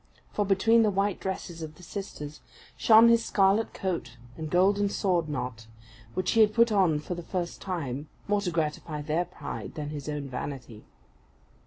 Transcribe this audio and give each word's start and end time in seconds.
For 0.33 0.47
between 0.47 0.81
the 0.81 0.89
white 0.89 1.19
dresses 1.19 1.61
of 1.61 1.75
the 1.75 1.83
sisters, 1.83 2.41
shone 2.75 3.07
his 3.07 3.23
scarlet 3.23 3.71
coat 3.71 4.17
and 4.35 4.49
golden 4.49 4.89
sword 4.89 5.29
knot, 5.29 5.67
which 6.15 6.31
he 6.31 6.41
had 6.41 6.55
put 6.55 6.71
on 6.71 6.97
for 6.97 7.13
the 7.13 7.21
first 7.21 7.61
time, 7.61 8.09
more 8.27 8.41
to 8.41 8.49
gratify 8.49 9.03
their 9.03 9.25
pride 9.25 9.75
than 9.75 9.89
his 9.89 10.09
own 10.09 10.27
vanity. 10.27 10.85